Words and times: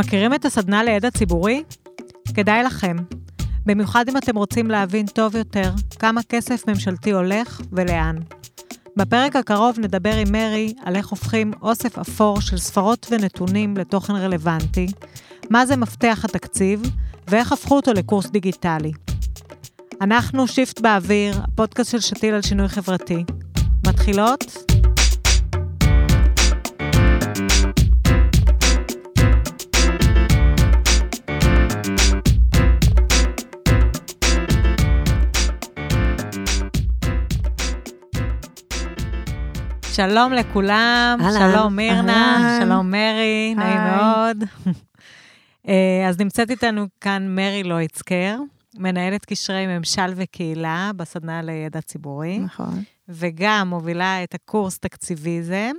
מכירים 0.00 0.34
את 0.34 0.44
הסדנה 0.44 0.82
לידע 0.82 1.10
ציבורי? 1.10 1.62
כדאי 2.34 2.62
לכם. 2.62 2.96
במיוחד 3.66 4.08
אם 4.08 4.16
אתם 4.16 4.36
רוצים 4.36 4.70
להבין 4.70 5.06
טוב 5.06 5.36
יותר 5.36 5.72
כמה 5.98 6.20
כסף 6.22 6.68
ממשלתי 6.68 7.10
הולך 7.10 7.60
ולאן. 7.72 8.16
בפרק 8.96 9.36
הקרוב 9.36 9.78
נדבר 9.78 10.16
עם 10.16 10.32
מרי 10.32 10.74
על 10.84 10.96
איך 10.96 11.08
הופכים 11.08 11.52
אוסף 11.62 11.98
אפור 11.98 12.40
של 12.40 12.58
ספרות 12.58 13.06
ונתונים 13.10 13.76
לתוכן 13.76 14.12
רלוונטי, 14.12 14.86
מה 15.50 15.66
זה 15.66 15.76
מפתח 15.76 16.24
התקציב 16.24 16.82
ואיך 17.28 17.52
הפכו 17.52 17.76
אותו 17.76 17.92
לקורס 17.92 18.30
דיגיטלי. 18.30 18.92
אנחנו 20.00 20.48
שיפט 20.48 20.80
באוויר, 20.80 21.40
הפודקאסט 21.44 21.90
של 21.90 22.00
שתיל 22.00 22.34
על 22.34 22.42
שינוי 22.42 22.68
חברתי. 22.68 23.24
מתחילות? 23.86 24.44
שלום 40.08 40.32
לכולם, 40.32 41.18
אהלן, 41.20 41.52
שלום 41.52 41.76
מירנה, 41.76 42.36
אהלן. 42.36 42.66
שלום 42.66 42.90
מרי, 42.90 43.54
נעים 43.56 43.78
היי. 43.78 43.96
מאוד. 43.96 44.44
אה, 45.68 46.08
אז 46.08 46.20
נמצאת 46.20 46.50
איתנו 46.50 46.86
כאן 47.00 47.34
מרי 47.34 47.62
לויצקר, 47.62 48.38
מנהלת 48.78 49.24
קשרי 49.24 49.66
ממשל 49.66 50.12
וקהילה 50.16 50.90
בסדנה 50.96 51.42
לידע 51.42 51.80
ציבורי, 51.80 52.38
נכון. 52.38 52.82
וגם 53.08 53.68
מובילה 53.68 54.24
את 54.24 54.34
הקורס 54.34 54.78
תקציביזם. 54.78 55.72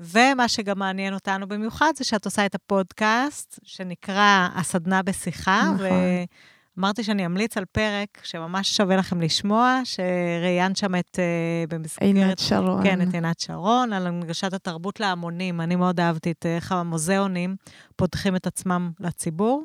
ומה 0.00 0.48
שגם 0.48 0.78
מעניין 0.78 1.14
אותנו 1.14 1.48
במיוחד 1.48 1.92
זה 1.96 2.04
שאת 2.04 2.24
עושה 2.24 2.46
את 2.46 2.54
הפודקאסט 2.54 3.58
שנקרא 3.62 4.48
הסדנה 4.54 5.02
בשיחה, 5.02 5.70
נכון. 5.74 5.86
ואמרתי 6.76 7.04
שאני 7.04 7.26
אמליץ 7.26 7.56
על 7.56 7.64
פרק 7.64 8.08
שממש 8.22 8.76
שווה 8.76 8.96
לכם 8.96 9.20
לשמוע, 9.20 9.80
שראיינת 9.84 10.76
שם 10.76 10.94
את, 10.94 11.18
אה, 11.18 11.64
במסגרת... 11.68 12.02
עינת 12.02 12.38
שרון. 12.38 12.82
כן, 12.82 13.08
את 13.08 13.14
עינת 13.14 13.40
שרון, 13.40 13.92
על 13.92 14.06
הנגשת 14.06 14.52
התרבות 14.52 15.00
להמונים. 15.00 15.60
אני 15.60 15.76
מאוד 15.76 16.00
אהבתי 16.00 16.30
את 16.30 16.46
איך 16.46 16.72
המוזיאונים 16.72 17.56
פותחים 17.96 18.36
את 18.36 18.46
עצמם 18.46 18.90
לציבור, 19.00 19.64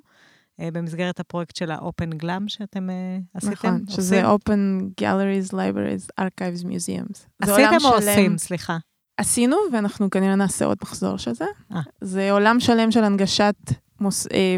אה, 0.59 0.69
במסגרת 0.73 1.19
הפרויקט 1.19 1.55
של 1.55 1.71
ה-Open 1.71 2.23
Glam 2.23 2.43
שאתם 2.47 2.89
אה, 2.89 3.17
עשיתם. 3.33 3.53
נכון, 3.53 3.83
שזה? 3.89 4.23
Open 4.25 4.81
Galleries, 5.01 5.51
Libraries, 5.51 6.21
Archives, 6.21 6.63
Museums. 6.63 7.19
עשיתם 7.41 7.75
או 7.75 7.79
שלם. 7.79 8.09
עושים? 8.09 8.37
סליחה. 8.37 8.77
עשינו, 9.17 9.57
ואנחנו 9.73 10.09
כנראה 10.09 10.35
נעשה 10.35 10.65
עוד 10.65 10.77
מחזור 10.81 11.17
של 11.17 11.33
זה. 11.33 11.45
אה. 11.71 11.81
זה 12.01 12.31
עולם 12.31 12.59
שלם 12.59 12.91
של 12.91 13.03
הנגשת 13.03 13.55
מוס, 13.99 14.27
אה, 14.27 14.57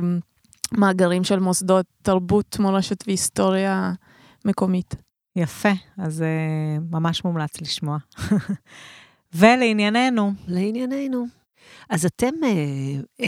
מאגרים 0.71 1.23
של 1.23 1.39
מוסדות 1.39 1.85
תרבות, 2.01 2.59
מורשת 2.59 3.03
והיסטוריה 3.07 3.93
מקומית. 4.45 4.95
יפה, 5.35 5.71
אז 5.97 6.21
אה, 6.21 6.77
ממש 6.91 7.23
מומלץ 7.25 7.61
לשמוע. 7.61 7.97
ולענייננו, 9.35 10.31
לענייננו. 10.47 11.25
אז 11.89 12.05
אתם 12.05 12.33
אה, 12.43 12.49
אה, 13.21 13.27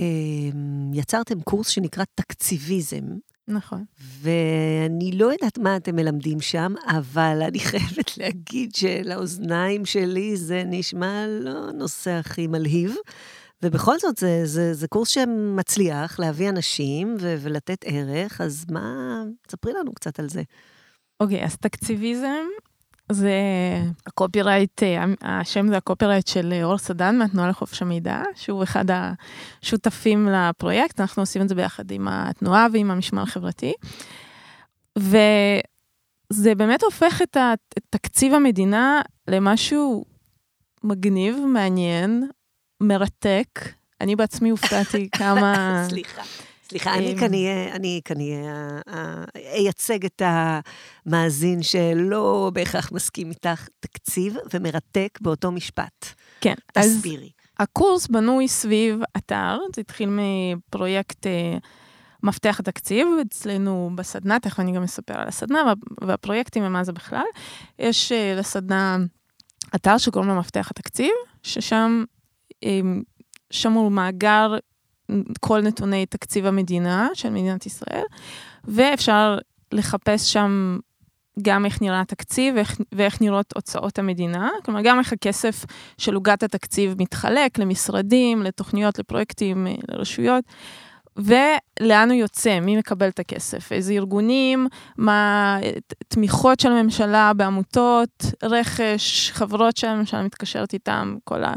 יצרתם 0.94 1.42
קורס 1.42 1.68
שנקרא 1.68 2.04
תקציביזם, 2.16 3.04
נכון. 3.48 3.84
ואני 4.00 5.12
לא 5.12 5.32
יודעת 5.34 5.58
מה 5.58 5.76
אתם 5.76 5.96
מלמדים 5.96 6.42
שם, 6.42 6.74
אבל 6.86 7.42
אני 7.48 7.60
חייבת 7.70 8.18
להגיד 8.18 8.76
שלאוזניים 8.76 9.86
שלי 9.86 10.38
זה 10.38 10.64
נשמע 10.66 11.26
לא 11.28 11.70
הנושא 11.70 12.12
הכי 12.12 12.48
מלהיב. 12.48 12.96
ובכל 13.64 14.00
זאת, 14.00 14.18
זה, 14.18 14.42
זה, 14.44 14.74
זה 14.74 14.88
קורס 14.88 15.10
שמצליח 15.10 16.20
להביא 16.20 16.50
אנשים 16.50 17.18
ו- 17.20 17.36
ולתת 17.40 17.86
ערך, 17.86 18.42
אז 18.42 18.66
מה, 18.72 19.24
ספרי 19.52 19.74
לנו 19.74 19.94
קצת 19.94 20.20
על 20.20 20.30
זה. 20.30 20.44
אוקיי, 21.20 21.46
אז 21.46 21.58
תקציביזם 21.58 22.46
זה 23.12 23.32
הקופירייט, 24.08 24.84
אה, 24.84 25.06
השם 25.22 25.68
זה 25.68 25.78
הקופירייט 25.78 26.28
של 26.28 26.54
אה, 26.54 26.64
אור 26.64 26.78
סדן 26.78 27.18
מהתנועה 27.18 27.50
לחופש 27.50 27.82
המידע, 27.82 28.24
שהוא 28.36 28.64
אחד 28.64 28.86
השותפים 28.90 30.28
לפרויקט, 30.28 31.00
אנחנו 31.00 31.22
עושים 31.22 31.42
את 31.42 31.50
זה 31.50 31.56
ביחד 31.56 31.92
עם 31.92 32.08
התנועה 32.08 32.68
ועם 32.74 32.92
המשמר 32.92 33.22
החברתי. 33.22 33.74
וזה 34.98 36.56
באמת 36.58 36.84
הופך 36.84 37.22
את 37.22 37.38
תקציב 37.90 38.34
המדינה 38.34 39.02
למשהו 39.28 40.06
מגניב, 40.84 41.36
מעניין, 41.48 42.30
מרתק. 42.82 43.60
אני 44.02 44.16
בעצמי 44.16 44.50
הופתעתי 44.50 45.10
כמה... 45.18 45.86
סליחה. 45.90 46.22
סליחה, 46.70 46.94
אני 46.96 47.12
אמ, 47.14 47.74
אני 47.74 48.02
כאן 48.06 48.18
אהיה, 48.20 48.80
אה, 48.88 49.24
אייצג 49.56 50.06
את 50.06 50.22
המאזין 50.26 51.64
שלא 51.64 52.52
בהכרח 52.54 52.92
מסכים 52.92 53.30
איתך, 53.30 53.68
תקציב 53.80 54.36
ומרתק 54.54 55.20
באותו 55.22 55.52
משפט. 55.52 56.06
כן, 56.42 56.54
תסבירי. 56.74 57.30
הקורס 57.60 58.08
בנוי 58.08 58.48
סביב 58.48 59.00
אתר, 59.18 59.58
זה 59.76 59.82
התחיל 59.82 60.10
מפרויקט 60.12 61.28
אה, 61.28 61.58
מפתח 62.24 62.60
התקציב, 62.60 63.08
אצלנו 63.28 63.92
בסדנה, 63.96 64.40
תכף 64.40 64.60
אני 64.60 64.72
גם 64.72 64.84
אספר 64.84 65.14
על 65.22 65.28
הסדנה 65.28 65.64
וה- 65.68 66.08
והפרויקטים 66.08 66.64
ומה 66.64 66.84
זה 66.84 66.92
בכלל. 66.92 67.26
יש 67.80 68.12
אה, 68.12 68.36
לסדנה 68.38 68.98
אתר 69.76 69.98
שקוראים 69.98 70.30
לו 70.30 70.36
מפתח 70.36 70.68
התקציב, 70.72 71.12
ששם 71.44 72.04
אה, 72.10 72.19
שמור 73.52 73.92
מאגר 73.92 74.56
כל 75.40 75.62
נתוני 75.62 76.06
תקציב 76.06 76.46
המדינה 76.46 77.08
של 77.14 77.30
מדינת 77.30 77.66
ישראל, 77.66 78.04
ואפשר 78.64 79.38
לחפש 79.72 80.34
שם 80.34 80.80
גם 81.42 81.66
איך 81.66 81.82
נראה 81.82 82.02
התקציב 82.02 82.56
ואיך, 82.56 82.78
ואיך 82.92 83.22
נראות 83.22 83.54
הוצאות 83.56 84.00
המדינה, 84.00 84.50
כלומר 84.66 84.82
גם 84.84 85.00
איך 85.00 85.14
הכסף 85.14 85.66
של 85.98 86.16
עוגת 86.16 86.44
התקציב 86.44 86.96
מתחלק 87.02 87.60
למשרדים, 87.60 88.44
לתוכניות, 88.44 89.00
לפרויקטים, 89.00 89.68
אה, 89.68 89.74
לרשויות, 89.90 90.44
ולאן 91.18 92.12
הוא 92.12 92.20
יוצא, 92.20 92.60
מי 92.60 92.78
מקבל 92.78 93.08
את 93.08 93.20
הכסף, 93.20 93.72
איזה 93.72 93.94
ארגונים, 93.94 94.68
מה 94.98 95.58
אה, 95.64 95.72
תמיכות 96.08 96.60
של 96.60 96.72
הממשלה 96.72 97.32
בעמותות, 97.34 98.26
רכש, 98.44 99.32
חברות 99.32 99.78
שהממשלה 99.78 100.24
מתקשרת 100.24 100.74
איתם, 100.74 101.18
כל 101.24 101.44
ה... 101.44 101.54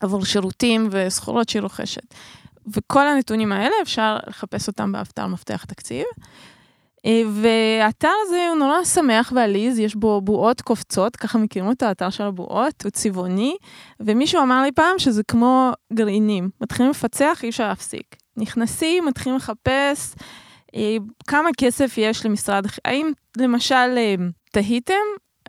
עבור 0.00 0.24
שירותים 0.24 0.88
וסחורות 0.90 1.48
שהיא 1.48 1.62
רוכשת. 1.62 2.14
וכל 2.74 3.06
הנתונים 3.06 3.52
האלה 3.52 3.74
אפשר 3.82 4.16
לחפש 4.26 4.68
אותם 4.68 4.92
באתר 4.92 5.26
מפתח 5.26 5.64
תקציב. 5.64 6.04
אה, 7.06 7.22
והאתר 7.32 8.12
הזה 8.26 8.48
הוא 8.48 8.58
נורא 8.58 8.84
שמח 8.84 9.32
ועליז, 9.36 9.78
יש 9.78 9.94
בו 9.94 10.20
בועות 10.20 10.60
קופצות, 10.60 11.16
ככה 11.16 11.38
מכירים 11.38 11.70
את 11.70 11.82
האתר 11.82 12.10
של 12.10 12.24
הבועות, 12.24 12.84
הוא 12.84 12.90
צבעוני, 12.90 13.56
ומישהו 14.00 14.42
אמר 14.42 14.62
לי 14.62 14.72
פעם 14.72 14.98
שזה 14.98 15.22
כמו 15.22 15.72
גרעינים, 15.92 16.50
מתחילים 16.60 16.90
לפצח, 16.90 17.40
אי 17.42 17.48
אפשר 17.48 17.68
להפסיק. 17.68 18.16
נכנסים, 18.36 19.04
מתחילים 19.04 19.36
לחפש 19.36 20.14
אה, 20.74 20.96
כמה 21.26 21.48
כסף 21.58 21.94
יש 21.98 22.26
למשרד, 22.26 22.66
האם 22.84 23.12
למשל 23.36 23.94
אה, 23.96 24.14
תהיתם, 24.52 24.94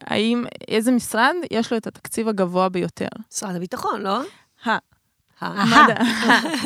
האם 0.04 0.46
איזה 0.68 0.92
משרד 0.92 1.34
יש 1.52 1.72
לו 1.72 1.78
את 1.78 1.88
התקציב 1.88 2.28
הגבוה 2.28 2.70
ביותר? 2.70 3.08
משרד 3.32 3.56
הביטחון, 3.56 4.02
לא? 4.02 4.20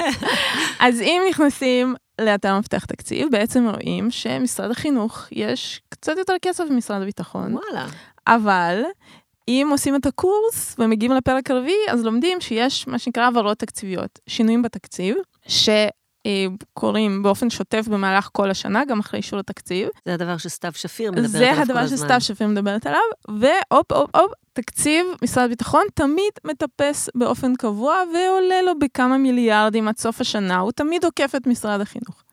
אז 0.80 1.02
אם 1.02 1.22
נכנסים 1.30 1.96
לאתר 2.22 2.60
מפתח 2.60 2.86
תקציב, 2.86 3.28
בעצם 3.32 3.68
רואים 3.68 4.12
שמשרד 4.12 4.72
החינוך 4.72 5.28
יש 5.32 5.82
קצת 5.90 6.18
יותר 6.18 6.34
כסף 6.42 6.64
ממשרד 6.70 7.02
הביטחון, 7.02 7.54
וואלה. 7.54 7.88
אבל 8.28 8.82
אם 9.48 9.68
עושים 9.72 9.96
את 9.96 10.06
הקורס 10.06 10.76
ומגיעים 10.80 11.12
לפרק 11.12 11.52
הרביעי, 11.52 11.90
אז 11.90 12.04
לומדים 12.04 12.42
שיש 12.42 12.88
מה 12.88 13.00
שנקרא 13.00 13.24
העברות 13.24 13.58
תקציביות, 13.58 14.20
שינויים 14.28 14.62
בתקציב, 14.62 15.16
שקורים 16.28 17.24
באופן 17.24 17.50
שוטף 17.50 17.88
במהלך 17.88 18.30
כל 18.32 18.52
השנה, 18.52 18.86
גם 18.86 19.00
אחרי 19.00 19.18
אישור 19.18 19.40
התקציב. 19.40 19.90
זה 20.06 20.14
הדבר 20.14 20.38
שסתיו 20.38 20.72
שפיר 20.76 21.12
מדברת 21.12 21.30
זה 21.30 21.38
עליו 21.38 21.56
כל 21.56 21.62
הדבר 21.62 21.80
הזמן. 21.80 21.98
שסתיו 21.98 22.22
שפיר 22.22 22.48
מדברת 22.48 22.88
עליו, 22.88 23.00
והופ, 23.28 23.92
הופ, 23.92 24.16
הופ, 24.16 24.32
תקציב 24.54 25.06
משרד 25.24 25.46
הביטחון 25.46 25.84
תמיד 25.94 26.32
מטפס 26.46 27.10
באופן 27.16 27.56
קבוע 27.56 27.96
ועולה 28.14 28.62
לו 28.62 28.80
בכמה 28.80 29.18
מיליארדים 29.18 29.88
עד 29.88 29.98
סוף 29.98 30.22
השנה, 30.22 30.60
הוא 30.60 30.72
תמיד 30.72 31.06
עוקף 31.06 31.32
את 31.36 31.48
משרד 31.48 31.82
החינוך. 31.82 32.24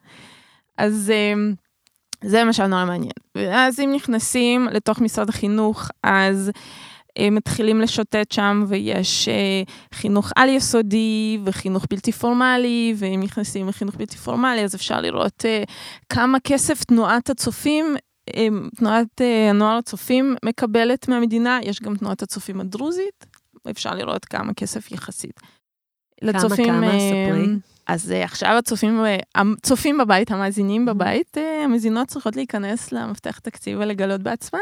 אז 0.78 1.12
אמ, 1.14 1.54
זה 2.24 2.40
למשל 2.40 2.66
נורא 2.66 2.84
מעניין. 2.84 3.12
ואז 3.34 3.80
אם 3.80 3.92
נכנסים 3.94 4.68
לתוך 4.72 5.00
משרד 5.00 5.28
החינוך, 5.28 5.88
אז 6.02 6.50
אה, 6.54 6.60
מתחילים 7.30 7.80
לשוטט 7.80 8.32
שם, 8.32 8.64
ויש 8.68 9.28
אה, 9.28 9.62
חינוך 9.94 10.32
על-יסודי 10.36 11.38
וחינוך 11.44 11.86
בלתי 11.90 12.12
פורמלי, 12.12 12.94
ואם 12.96 13.20
נכנסים 13.22 13.68
לחינוך 13.68 13.94
בלתי 13.94 14.16
פורמלי, 14.16 14.64
אז 14.64 14.74
אפשר 14.74 15.00
לראות 15.00 15.44
אה, 15.44 15.62
כמה 16.08 16.38
כסף 16.40 16.84
תנועת 16.84 17.30
הצופים 17.30 17.96
אה, 18.36 18.48
תנועת 18.76 19.20
אה, 19.20 19.50
הנוער 19.50 19.76
הצופים 19.76 20.36
מקבלת 20.44 21.08
מהמדינה, 21.08 21.58
יש 21.62 21.82
גם 21.82 21.96
תנועת 21.96 22.22
הצופים 22.22 22.60
הדרוזית, 22.60 23.26
אפשר 23.70 23.94
לראות 23.94 24.24
כמה 24.24 24.54
כסף 24.54 24.92
יחסית. 24.92 25.40
כמה, 26.20 26.56
כמה? 26.56 26.86
אה, 26.86 26.98
ספרי. 26.98 27.46
אז 27.88 28.10
uh, 28.10 28.24
עכשיו 28.24 28.50
הצופים, 28.50 29.04
הצופים 29.34 29.98
בבית, 29.98 30.30
המאזינים 30.30 30.86
בבית, 30.86 31.36
uh, 31.36 31.64
המאזינות 31.64 32.08
צריכות 32.08 32.36
להיכנס 32.36 32.92
למפתח 32.92 33.38
תקציב 33.38 33.78
ולגלות 33.80 34.22
בעצמן. 34.22 34.58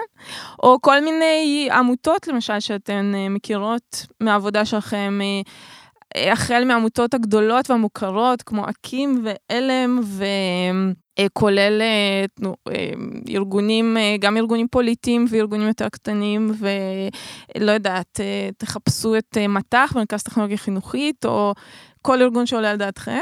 או 0.62 0.78
כל 0.80 1.00
מיני 1.00 1.68
עמותות, 1.72 2.28
למשל, 2.28 2.60
שאתן 2.60 3.12
מכירות 3.30 4.06
מהעבודה 4.20 4.64
שלכם, 4.64 5.18
החל 6.16 6.64
מהעמותות 6.64 7.14
הגדולות 7.14 7.70
והמוכרות, 7.70 8.42
כמו 8.42 8.64
אקים 8.70 9.24
ועלם, 9.24 10.00
וכולל 11.20 11.82
ארגונים, 13.28 13.96
גם 14.20 14.36
ארגונים 14.36 14.68
פוליטיים 14.70 15.24
וארגונים 15.28 15.68
יותר 15.68 15.88
קטנים, 15.88 16.50
ולא 16.58 17.72
יודעת, 17.72 18.20
תחפשו 18.56 19.16
את 19.16 19.38
מט"ח, 19.48 19.92
מרכז 19.96 20.22
טכנולוגיה 20.22 20.56
חינוכית, 20.56 21.24
או 21.24 21.54
כל 22.06 22.22
ארגון 22.22 22.46
שעולה 22.46 22.70
על 22.70 22.76
דעתכם, 22.76 23.18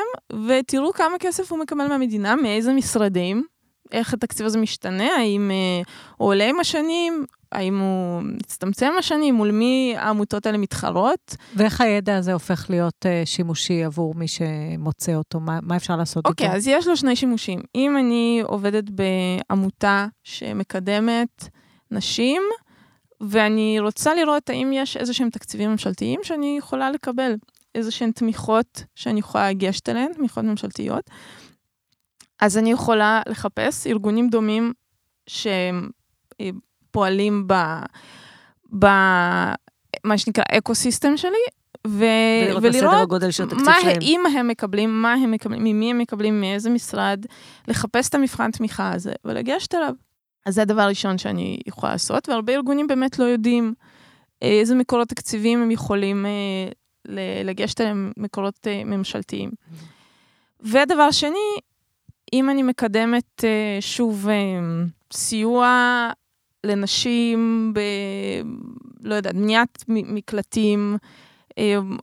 ותראו 0.48 0.92
כמה 0.92 1.19
כסף 1.20 1.52
הוא 1.52 1.58
מקבל 1.58 1.86
מהמדינה, 1.86 2.36
מאיזה 2.36 2.72
משרדים, 2.72 3.44
איך 3.92 4.14
התקציב 4.14 4.46
הזה 4.46 4.58
משתנה, 4.58 5.08
האם 5.16 5.50
uh, 5.50 5.88
הוא 6.16 6.28
עולה 6.28 6.48
עם 6.48 6.60
השנים, 6.60 7.25
האם 7.52 7.78
הוא 7.78 8.22
מצטמצם 8.22 8.86
עם 8.86 8.98
השנים, 8.98 9.34
מול 9.34 9.50
מי 9.50 9.94
העמותות 9.98 10.46
האלה 10.46 10.58
מתחרות. 10.58 11.36
ואיך 11.56 11.81
הידע 11.81 12.16
הזה 12.16 12.32
הופך 12.32 12.66
להיות 12.70 13.06
uh, 13.06 13.26
שימושי 13.26 13.84
עבור 13.84 14.14
מי 14.14 14.28
שמוצא 14.28 15.14
אותו? 15.14 15.40
מה, 15.40 15.58
מה 15.62 15.76
אפשר 15.76 15.96
לעשות 15.96 16.26
okay, 16.26 16.30
איתו? 16.30 16.44
אוקיי, 16.44 16.56
אז 16.56 16.69
יש 16.69 16.87
לו 16.87 16.96
שני 16.96 17.16
שימושים. 17.16 17.60
אם 17.75 17.96
אני 17.96 18.42
עובדת 18.44 18.84
בעמותה 18.90 20.06
שמקדמת 20.25 21.48
נשים, 21.90 22.42
ואני 23.20 23.80
רוצה 23.80 24.14
לראות 24.14 24.50
האם 24.50 24.70
יש 24.75 24.96
איזה 24.96 25.14
שהם 25.14 25.30
תקציבים 25.30 25.70
ממשלתיים 25.70 26.20
שאני 26.22 26.56
יכולה 26.58 26.90
לקבל. 26.90 27.34
איזה 27.75 27.91
שהן 27.91 28.12
תמיכות 28.12 28.85
שאני 28.94 29.21
יכולה 29.21 29.50
לגשת 29.50 29.88
אליהן, 29.88 30.12
תמיכות 30.12 30.44
ממשלתיות. 30.44 31.11
אז 32.41 32.59
אני 32.59 32.73
יכולה 32.73 33.23
לחפש 33.29 33.87
ארגונים 33.87 34.29
דומים 34.29 34.73
שפועלים 36.91 37.47
ב... 37.47 37.55
ב... 38.79 38.87
מה 40.05 40.19
שנקרא 40.19 40.44
אקו-סיסטם 40.59 41.17
שלי, 41.17 41.31
ו... 41.87 42.05
ולראות 42.62 43.09
מה, 43.67 43.75
שלהם. 43.81 43.99
אם 44.00 44.21
הם 44.38 44.49
מקבלים, 44.49 45.03
מה 45.03 45.12
הם 45.12 45.31
מקבלים, 45.31 45.65
ממי 45.65 45.91
הם 45.91 45.99
מקבלים, 45.99 46.41
מאיזה 46.41 46.71
משרד, 46.71 47.26
לחפש 47.69 48.09
את 48.09 48.15
המבחן 48.15 48.50
תמיכה 48.50 48.93
הזה 48.93 49.12
ולגשת 49.25 49.75
אליו. 49.75 49.94
אז 50.47 50.55
זה 50.55 50.62
הדבר 50.62 50.82
הראשון 50.82 51.19
שאני 51.19 51.61
יכולה 51.67 51.93
לעשות, 51.93 52.29
והרבה 52.29 52.53
ארגונים 52.53 52.87
באמת 52.87 53.19
לא 53.19 53.25
יודעים 53.25 53.75
אה, 54.43 54.49
איזה 54.49 54.75
מקורות 54.75 55.09
תקציביים 55.09 55.62
הם 55.62 55.71
יכולים 55.71 56.26
אה, 56.26 56.31
לגשת 57.44 57.80
אליהם 57.80 58.12
מקורות 58.16 58.66
uh, 58.66 58.84
ממשלתיים. 58.84 59.50
ודבר 60.60 61.10
שני, 61.10 61.56
אם 62.32 62.50
אני 62.50 62.62
מקדמת 62.62 63.40
uh, 63.40 63.44
שוב 63.80 64.26
uh, 64.26 65.16
סיוע 65.16 66.08
לנשים 66.64 67.72
ב... 67.74 67.80
לא 69.00 69.14
יודעת, 69.14 69.34
בניית 69.34 69.84
מקלטים, 69.88 70.96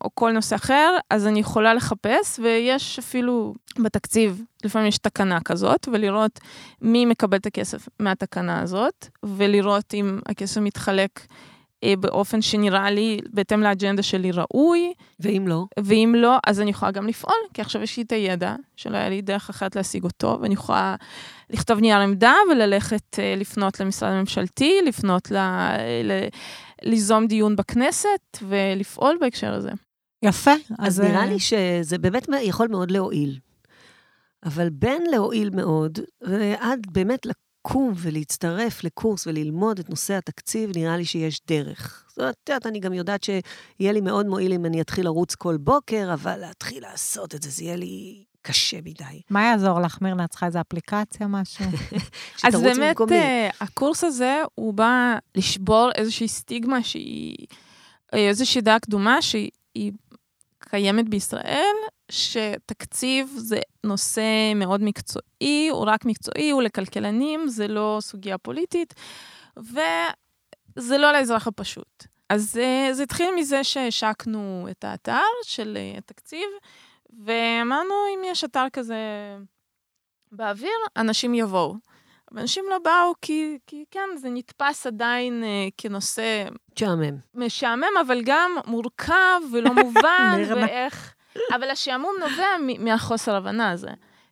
או 0.01 0.09
כל 0.13 0.31
נושא 0.31 0.55
אחר, 0.55 0.97
אז 1.09 1.27
אני 1.27 1.39
יכולה 1.39 1.73
לחפש, 1.73 2.39
ויש 2.39 2.99
אפילו 2.99 3.53
בתקציב, 3.79 4.41
לפעמים 4.63 4.87
יש 4.87 4.97
תקנה 4.97 5.39
כזאת, 5.41 5.87
ולראות 5.93 6.39
מי 6.81 7.05
מקבל 7.05 7.37
את 7.37 7.45
הכסף 7.45 7.89
מהתקנה 7.99 8.61
הזאת, 8.61 9.07
ולראות 9.23 9.93
אם 9.93 10.19
הכסף 10.25 10.61
מתחלק 10.61 11.19
אה, 11.19 11.25
באופן 11.99 12.41
שנראה 12.41 12.91
לי, 12.91 13.19
בהתאם 13.33 13.61
לאג'נדה 13.61 14.03
שלי, 14.03 14.31
ראוי. 14.31 14.93
ואם 15.19 15.45
לא? 15.47 15.65
ואם 15.79 16.15
לא, 16.17 16.37
אז 16.47 16.61
אני 16.61 16.69
יכולה 16.69 16.91
גם 16.91 17.07
לפעול, 17.07 17.35
כי 17.53 17.61
עכשיו 17.61 17.81
יש 17.81 17.97
לי 17.97 18.03
את 18.03 18.11
הידע, 18.11 18.55
שלא 18.75 18.97
היה 18.97 19.09
לי 19.09 19.21
דרך 19.21 19.49
אחרת 19.49 19.75
להשיג 19.75 20.03
אותו, 20.03 20.37
ואני 20.41 20.53
יכולה 20.53 20.95
לכתוב 21.49 21.79
נייר 21.79 21.99
עמדה 21.99 22.33
וללכת 22.51 23.19
אה, 23.19 23.33
לפנות 23.37 23.79
למשרד 23.79 24.11
הממשלתי, 24.11 24.79
לפנות 24.85 25.31
ל... 25.31 25.37
ל... 26.03 26.11
ליזום 26.81 27.27
דיון 27.27 27.55
בכנסת 27.55 28.37
ולפעול 28.47 29.17
בהקשר 29.21 29.53
הזה. 29.53 29.71
יפה. 30.23 30.51
אז, 30.79 30.99
אז 30.99 30.99
נראה 30.99 31.25
לי 31.25 31.39
שזה 31.39 31.97
באמת 31.97 32.27
יכול 32.41 32.67
מאוד 32.67 32.91
להועיל. 32.91 33.39
אבל 34.45 34.69
בין 34.69 35.03
להועיל 35.11 35.49
מאוד, 35.49 35.99
ועד 36.21 36.87
באמת 36.91 37.25
לקום 37.61 37.93
ולהצטרף 37.95 38.83
לקורס 38.83 39.27
וללמוד 39.27 39.79
את 39.79 39.89
נושא 39.89 40.13
התקציב, 40.13 40.71
נראה 40.75 40.97
לי 40.97 41.05
שיש 41.05 41.41
דרך. 41.47 42.05
זאת 42.09 42.17
אומרת, 42.17 42.35
את 42.43 42.49
יודעת, 42.49 42.65
אני 42.65 42.79
גם 42.79 42.93
יודעת 42.93 43.23
שיהיה 43.23 43.91
לי 43.91 44.01
מאוד 44.01 44.25
מועיל 44.25 44.53
אם 44.53 44.65
אני 44.65 44.81
אתחיל 44.81 45.05
לרוץ 45.05 45.35
כל 45.35 45.57
בוקר, 45.57 46.09
אבל 46.13 46.37
להתחיל 46.37 46.83
לעשות 46.83 47.35
את 47.35 47.43
זה, 47.43 47.49
זה 47.49 47.63
יהיה 47.63 47.75
לי 47.75 48.23
קשה 48.41 48.77
מדי. 48.77 49.21
מה 49.29 49.43
יעזור 49.43 49.79
לך, 49.79 49.97
מירנה? 50.01 50.27
צריכה 50.27 50.45
איזה 50.45 50.61
אפליקציה, 50.61 51.27
משהו? 51.27 51.65
אז 52.47 52.61
באמת. 52.61 52.97
אה, 53.11 53.49
הקורס 53.61 54.03
הזה, 54.03 54.41
הוא 54.55 54.73
בא 54.73 55.15
לשבור 55.35 55.89
איזושהי 55.95 56.27
סטיגמה 56.27 56.83
שהיא, 56.83 57.47
אה, 58.13 58.29
איזושהי 58.29 58.61
דעה 58.61 58.79
קדומה 58.79 59.21
שהיא 59.21 59.91
קיימת 60.59 61.09
בישראל, 61.09 61.75
שתקציב 62.11 63.33
זה 63.37 63.59
נושא 63.83 64.53
מאוד 64.55 64.81
מקצועי, 64.83 65.69
הוא 65.71 65.85
רק 65.87 66.05
מקצועי, 66.05 66.49
הוא 66.49 66.61
לכלכלנים, 66.61 67.47
זה 67.47 67.67
לא 67.67 67.97
סוגיה 68.01 68.37
פוליטית, 68.37 68.93
וזה 69.57 70.97
לא 70.97 71.11
לאזרח 71.11 71.47
הפשוט. 71.47 72.03
אז 72.29 72.59
אה, 72.61 72.93
זה 72.93 73.03
התחיל 73.03 73.29
מזה 73.35 73.63
שהשקנו 73.63 74.67
את 74.71 74.83
האתר 74.83 75.21
של 75.43 75.77
אה, 75.77 75.97
התקציב, 75.97 76.47
ואמרנו, 77.25 77.93
אם 78.15 78.21
יש 78.25 78.43
אתר 78.43 78.65
כזה 78.73 78.97
באוויר, 80.31 80.77
אנשים 80.97 81.33
יבואו. 81.33 81.75
ואנשים 82.31 82.65
לא 82.69 82.77
באו 82.79 83.13
כי, 83.21 83.57
כי 83.67 83.83
כן, 83.91 84.09
זה 84.17 84.29
נתפס 84.29 84.87
עדיין 84.87 85.43
אה, 85.43 85.67
כנושא... 85.77 86.45
משעמם. 86.75 87.17
משעמם, 87.33 87.97
אבל 88.05 88.21
גם 88.25 88.51
מורכב 88.67 89.41
ולא 89.51 89.73
מובן, 89.83 90.41
ואיך... 90.55 91.15
אבל 91.55 91.69
השעמום 91.69 92.13
נובע 92.19 92.75
מהחוסר 92.79 93.35
הבנה 93.35 93.71
הזה. 93.71 93.89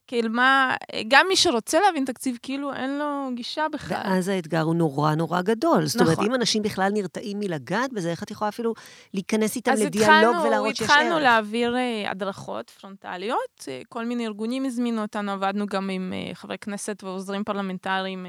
כאילו, 0.10 0.30
מה, 0.30 0.76
גם 1.08 1.26
מי 1.30 1.36
שרוצה 1.36 1.80
להבין 1.80 2.06
תקציב, 2.06 2.38
כאילו 2.42 2.74
אין 2.74 2.98
לו 2.98 3.30
גישה 3.34 3.66
בכלל. 3.74 4.02
ואז 4.06 4.28
האתגר 4.28 4.62
הוא 4.62 4.76
נורא 4.76 5.16
נורא 5.16 5.42
גדול. 5.42 5.76
נכון. 5.76 5.86
זאת 5.86 6.02
אומרת, 6.02 6.14
נכון. 6.14 6.26
אם 6.26 6.36
אנשים 6.36 6.62
בכלל 6.62 6.92
נרתעים 6.94 7.40
מלגעת 7.40 7.94
בזה, 7.94 8.12
איך 8.12 8.24
את 8.24 8.32
יכולה 8.32 8.50
אפילו 8.50 8.74
להיכנס 9.14 9.56
איתם 9.56 9.72
לדיאלוג 9.72 9.96
התחלנו, 9.96 10.44
ולהראות 10.44 10.76
שיש 10.76 10.82
ערך? 10.82 10.92
אז 10.92 10.98
התחלנו 10.98 11.20
להעביר 11.20 11.76
uh, 11.76 12.10
הדרכות 12.12 12.70
פרונטליות. 12.70 13.60
Uh, 13.60 13.66
כל 13.90 14.06
מיני 14.06 14.26
ארגונים 14.26 14.66
הזמינו 14.66 15.02
אותנו, 15.02 15.32
עבדנו 15.32 15.66
גם 15.66 15.90
עם 15.90 16.14
uh, 16.32 16.36
חברי 16.36 16.58
כנסת 16.58 17.04
ועוזרים 17.04 17.44
פרלמנטריים, 17.44 18.26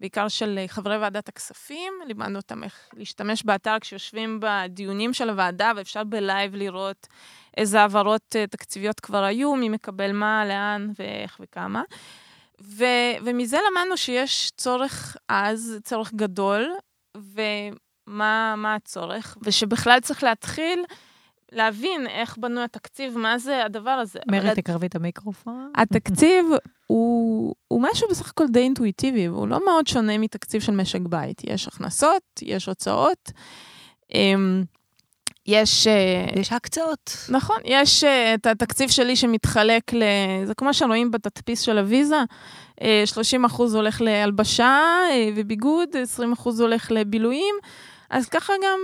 בעיקר 0.00 0.28
של 0.28 0.58
חברי 0.66 0.96
ועדת 0.96 1.28
הכספים. 1.28 1.92
לימדנו 2.06 2.38
אותם 2.38 2.64
איך 2.64 2.88
להשתמש 2.94 3.42
באתר 3.44 3.76
כשיושבים 3.80 4.40
בדיונים 4.42 5.12
של 5.12 5.30
הוועדה, 5.30 5.72
ואפשר 5.76 6.04
ב 6.04 6.14
live 6.14 6.54
לראות... 6.54 7.06
איזה 7.56 7.80
העברות 7.80 8.36
אה, 8.36 8.46
תקציביות 8.46 9.00
כבר 9.00 9.24
היו, 9.24 9.56
מי 9.56 9.68
מקבל 9.68 10.12
מה, 10.12 10.44
לאן 10.46 10.90
ואיך 10.98 11.36
וכמה. 11.40 11.82
ו, 12.62 12.84
ומזה 13.24 13.58
למדנו 13.70 13.96
שיש 13.96 14.52
צורך 14.56 15.16
אז, 15.28 15.78
צורך 15.84 16.14
גדול, 16.14 16.72
ומה 17.16 18.74
הצורך, 18.76 19.36
ושבכלל 19.42 20.00
צריך 20.00 20.22
להתחיל 20.22 20.84
להבין 21.52 22.06
איך 22.06 22.38
בנוי 22.38 22.64
התקציב, 22.64 23.18
מה 23.18 23.38
זה 23.38 23.64
הדבר 23.64 23.90
הזה. 23.90 24.18
מרי, 24.30 24.54
תקרבי 24.54 24.86
את 24.86 24.94
המיקרופון. 24.94 25.72
התקציב 25.74 26.46
הוא, 26.86 27.54
הוא 27.68 27.82
משהו 27.82 28.08
בסך 28.08 28.30
הכל 28.30 28.46
די 28.48 28.60
אינטואיטיבי, 28.60 29.28
והוא 29.28 29.48
לא 29.48 29.64
מאוד 29.64 29.86
שונה 29.86 30.18
מתקציב 30.18 30.62
של 30.62 30.72
משק 30.72 31.00
בית. 31.00 31.44
יש 31.44 31.68
הכנסות, 31.68 32.22
יש 32.42 32.66
הוצאות. 32.66 33.32
יש... 35.46 35.86
אה, 35.86 36.40
יש 36.40 36.52
הקצאות. 36.52 37.16
נכון, 37.28 37.56
יש 37.64 38.04
אה, 38.04 38.34
את 38.34 38.46
התקציב 38.46 38.90
שלי 38.90 39.16
שמתחלק 39.16 39.94
ל... 39.94 40.02
זה 40.44 40.54
כמו 40.54 40.74
שרואים 40.74 41.10
בתדפיס 41.10 41.60
של 41.60 41.78
הוויזה, 41.78 42.22
30 43.04 43.44
אה, 43.44 43.46
אחוז 43.46 43.74
הולך 43.74 44.00
להלבשה 44.00 44.78
וביגוד, 45.36 45.96
20 45.96 46.32
אחוז 46.32 46.60
הולך 46.60 46.90
לבילויים, 46.90 47.54
אז 48.10 48.28
ככה 48.28 48.52
גם 48.64 48.80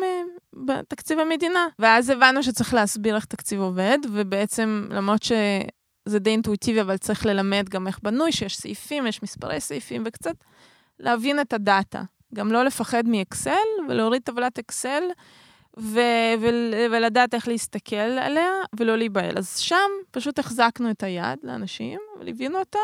בתקציב 0.67 1.19
המדינה. 1.19 1.67
ואז 1.79 2.11
הבנו 2.11 2.43
שצריך 2.43 2.75
להסביר 2.75 3.17
איך 3.17 3.25
תקציב 3.25 3.61
עובד, 3.61 3.99
ובעצם, 4.13 4.87
למרות 4.91 5.23
שזה 5.23 6.19
די 6.19 6.31
אינטואיטיבי, 6.31 6.81
אבל 6.81 6.97
צריך 6.97 7.27
ללמד 7.27 7.69
גם 7.69 7.87
איך 7.87 7.99
בנוי, 8.03 8.33
שיש 8.33 8.57
סעיפים, 8.57 9.07
יש 9.07 9.23
מספרי 9.23 9.61
סעיפים, 9.61 10.03
וקצת 10.07 10.35
להבין 10.99 11.41
את 11.41 11.53
הדאטה. 11.53 12.03
גם 12.35 12.53
לא 12.53 12.65
לפחד 12.65 13.03
מאקסל, 13.07 13.67
ולהוריד 13.89 14.23
טבלת 14.23 14.59
אקסל. 14.59 15.03
ו- 15.79 15.99
ו- 16.41 16.87
ולדעת 16.93 17.35
איך 17.35 17.49
להסתכל 17.49 17.97
עליה 17.97 18.51
ולא 18.81 18.97
להיבהל. 18.99 19.39
אז 19.39 19.59
שם 19.59 19.77
פשוט 20.11 20.39
החזקנו 20.39 20.91
את 20.91 21.03
היד 21.03 21.39
לאנשים, 21.43 21.99
וליווינו 22.21 22.59
אותם, 22.59 22.79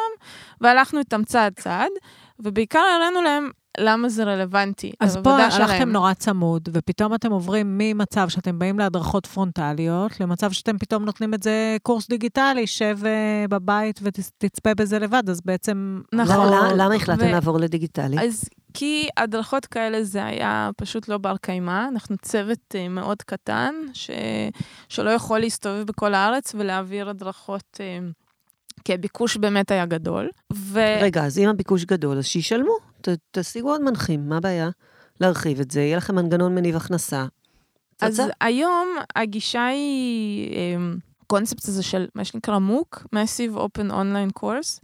והלכנו 0.60 0.98
איתם 0.98 1.24
צעד 1.24 1.52
צעד, 1.60 1.90
ובעיקר 2.38 2.78
הראינו 2.96 3.22
להם 3.22 3.50
למה 3.78 4.08
זה 4.08 4.24
רלוונטי. 4.24 4.92
אז 5.00 5.16
פה. 5.24 5.36
הלכתם 5.36 5.88
נורא 5.88 6.12
צמוד, 6.14 6.68
ופתאום 6.72 7.14
אתם 7.14 7.32
עוברים 7.32 7.78
ממצב 7.78 8.28
שאתם 8.28 8.58
באים 8.58 8.78
להדרכות 8.78 9.26
פרונטליות, 9.26 10.20
למצב 10.20 10.52
שאתם 10.52 10.78
פתאום 10.78 11.04
נותנים 11.04 11.34
את 11.34 11.42
זה 11.42 11.76
קורס 11.82 12.08
דיגיטלי, 12.08 12.66
שב 12.66 12.98
אה, 13.06 13.44
בבית 13.50 14.00
ותצפה 14.02 14.74
בזה 14.74 14.98
לבד, 14.98 15.30
אז 15.30 15.40
בעצם... 15.44 16.00
נכון. 16.12 16.46
למה- 16.46 16.72
למה 16.76 16.94
החלטתם 16.94 17.26
ו- 17.26 17.30
לעבור 17.30 17.58
לדיגיטלי? 17.58 18.16
אז 18.26 18.44
כי 18.74 19.08
הדרכות 19.16 19.66
כאלה 19.66 20.04
זה 20.04 20.24
היה 20.24 20.70
פשוט 20.76 21.08
לא 21.08 21.18
בר 21.18 21.36
קיימא. 21.36 21.88
אנחנו 21.88 22.16
צוות 22.22 22.74
אה, 22.74 22.88
מאוד 22.88 23.22
קטן, 23.22 23.74
ש... 23.92 24.10
שלא 24.88 25.10
יכול 25.10 25.38
להסתובב 25.38 25.82
בכל 25.86 26.14
הארץ 26.14 26.54
ולהעביר 26.58 27.08
הדרכות, 27.10 27.80
אה, 27.80 27.98
כי 28.84 28.94
הביקוש 28.94 29.36
באמת 29.36 29.70
היה 29.70 29.86
גדול. 29.86 30.28
ו... 30.52 30.80
רגע, 31.00 31.24
אז 31.24 31.38
אם 31.38 31.48
הביקוש 31.48 31.84
גדול, 31.84 32.18
אז 32.18 32.24
שישלמו. 32.26 32.72
ת- 33.00 33.08
תשיגו 33.30 33.70
עוד 33.70 33.80
מנחים, 33.80 34.28
מה 34.28 34.36
הבעיה? 34.36 34.68
להרחיב 35.20 35.60
את 35.60 35.70
זה, 35.70 35.80
יהיה 35.80 35.96
לכם 35.96 36.14
מנגנון 36.14 36.54
מניב 36.54 36.76
הכנסה. 36.76 37.26
אז 38.00 38.14
צצה. 38.14 38.26
היום 38.40 38.88
הגישה 39.16 39.66
היא 39.66 40.54
אמ, 40.76 40.96
קונספט 41.26 41.68
הזה 41.68 41.82
של 41.82 42.06
מה 42.14 42.24
שנקרא 42.24 42.58
מוק, 42.58 43.06
Massive 43.14 43.56
Open 43.58 43.90
Online 43.90 44.40
Course. 44.42 44.80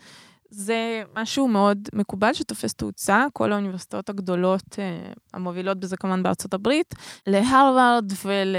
זה 0.50 1.02
משהו 1.16 1.48
מאוד 1.48 1.88
מקובל 1.92 2.32
שתופס 2.32 2.74
תאוצה, 2.74 3.26
כל 3.32 3.52
האוניברסיטאות 3.52 4.08
הגדולות 4.08 4.78
אה, 4.78 5.12
המובילות 5.34 5.80
בזה 5.80 5.96
כמובן 5.96 6.22
בארצות 6.22 6.54
הברית, 6.54 6.94
להרווארד 7.26 8.12
ול... 8.24 8.56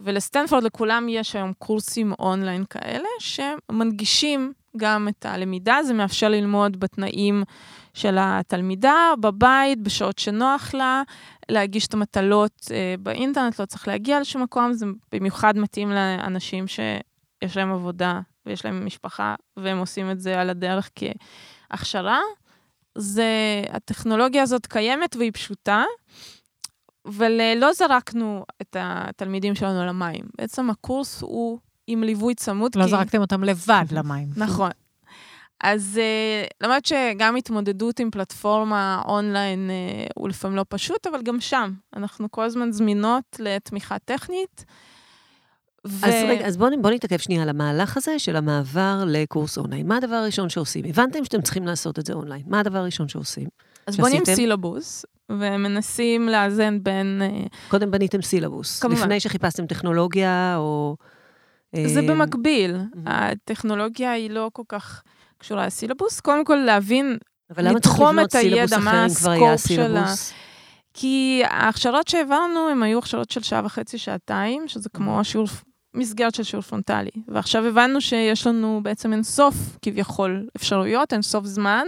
ולסטנפורד, 0.00 0.62
לכולם 0.62 1.06
יש 1.08 1.36
היום 1.36 1.52
קורסים 1.58 2.12
אונליין 2.18 2.64
כאלה, 2.70 3.08
שמנגישים 3.18 4.52
גם 4.76 5.08
את 5.08 5.26
הלמידה, 5.26 5.78
זה 5.82 5.94
מאפשר 5.94 6.28
ללמוד 6.28 6.80
בתנאים 6.80 7.42
של 7.94 8.16
התלמידה, 8.20 9.12
בבית, 9.20 9.80
בשעות 9.80 10.18
שנוח 10.18 10.74
לה, 10.74 11.02
להגיש 11.48 11.86
את 11.86 11.94
המטלות 11.94 12.68
אה, 12.70 12.94
באינטרנט, 12.98 13.60
לא 13.60 13.66
צריך 13.66 13.88
להגיע 13.88 14.20
לשום 14.20 14.42
מקום, 14.42 14.72
זה 14.72 14.86
במיוחד 15.12 15.58
מתאים 15.58 15.90
לאנשים 15.90 16.66
שיש 16.66 17.56
להם 17.56 17.72
עבודה 17.72 18.20
ויש 18.46 18.64
להם 18.64 18.86
משפחה, 18.86 19.34
והם 19.56 19.78
עושים 19.78 20.10
את 20.10 20.20
זה 20.20 20.40
על 20.40 20.50
הדרך 20.50 20.90
כהכשרה. 21.70 22.20
זה, 22.98 23.62
הטכנולוגיה 23.70 24.42
הזאת 24.42 24.66
קיימת 24.66 25.16
והיא 25.16 25.32
פשוטה, 25.34 25.84
אבל 27.06 27.40
אה, 27.40 27.54
לא 27.56 27.72
זרקנו 27.72 28.44
את 28.62 28.76
התלמידים 28.80 29.54
שלנו 29.54 29.86
למים. 29.86 30.24
בעצם 30.38 30.70
הקורס 30.70 31.22
הוא 31.22 31.58
עם 31.86 32.02
ליווי 32.02 32.34
צמוד. 32.34 32.76
לא 32.76 32.84
כי... 32.84 32.90
זרקתם 32.90 33.20
אותם 33.20 33.44
לבד 33.44 33.84
למים. 33.90 34.28
נכון. 34.44 34.70
אז 35.62 36.00
uh, 36.00 36.54
למרות 36.62 36.84
שגם 36.84 37.36
התמודדות 37.36 38.00
עם 38.00 38.10
פלטפורמה 38.10 39.02
online 39.04 39.70
uh, 39.70 40.12
הוא 40.14 40.28
לפעמים 40.28 40.56
לא 40.56 40.64
פשוט, 40.68 41.06
אבל 41.06 41.22
גם 41.22 41.40
שם 41.40 41.72
אנחנו 41.96 42.30
כל 42.30 42.44
הזמן 42.44 42.72
זמינות 42.72 43.36
לתמיכה 43.38 43.98
טכנית. 43.98 44.64
ו... 45.86 46.06
אז 46.06 46.14
רגע, 46.28 46.46
אז 46.46 46.56
בואו 46.56 46.70
בוא 46.82 46.90
נתעכב 46.90 47.18
שנייה 47.18 47.42
על 47.42 47.48
המהלך 47.48 47.96
הזה 47.96 48.18
של 48.18 48.36
המעבר 48.36 49.04
לקורס 49.06 49.58
אונליין. 49.58 49.88
מה 49.88 49.96
הדבר 49.96 50.14
הראשון 50.14 50.48
שעושים? 50.48 50.84
הבנתם 50.84 51.24
שאתם 51.24 51.42
צריכים 51.42 51.66
לעשות 51.66 51.98
את 51.98 52.06
זה 52.06 52.12
אונליין. 52.12 52.42
מה 52.46 52.60
הדבר 52.60 52.78
הראשון 52.78 53.08
שעושים? 53.08 53.48
אז 53.86 53.96
בונים 53.96 54.18
שעשיתם? 54.18 54.36
סילבוס, 54.36 55.04
ומנסים 55.28 56.28
לאזן 56.28 56.82
בין... 56.82 57.22
uh, 57.22 57.70
קודם 57.70 57.90
בניתם 57.90 58.22
סילבוס. 58.22 58.80
כמובן. 58.80 59.00
לפני 59.00 59.20
שחיפשתם 59.20 59.66
טכנולוגיה 59.66 60.54
או... 60.56 60.96
זה 61.86 62.00
אה, 62.00 62.06
במקביל. 62.08 62.76
Mhm. 62.76 62.98
הטכנולוגיה 63.06 64.12
היא 64.12 64.30
לא 64.30 64.50
כל 64.52 64.62
כך 64.68 65.02
קשורה 65.38 65.66
לסילבוס. 65.66 66.20
קודם 66.20 66.44
כל 66.44 66.56
להבין, 66.56 67.18
לתחום 67.50 68.20
את 68.20 68.34
הידע, 68.34 68.78
מה 68.78 69.04
ה 69.04 69.15
scope 69.15 69.68
של 69.68 69.96
ה-? 69.96 70.14
כי 70.94 71.42
ההכשרות 71.44 72.08
שהעברנו 72.08 72.68
הן 72.68 72.82
היו 72.82 72.98
הכשרות 72.98 73.30
של 73.30 73.42
שעה 73.42 73.62
וחצי, 73.64 73.98
שעתיים, 73.98 74.68
שזה 74.68 74.88
כמו 74.88 75.20
השיעור, 75.20 75.46
מסגרת 75.94 76.34
של 76.34 76.42
שיעור 76.42 76.62
פרונטלי. 76.62 77.10
ועכשיו 77.28 77.66
הבנו 77.66 78.00
שיש 78.00 78.46
לנו 78.46 78.80
בעצם 78.82 79.12
אינסוף, 79.12 79.54
כביכול, 79.82 80.46
אפשרויות, 80.56 81.12
אינסוף 81.12 81.46
זמן 81.46 81.86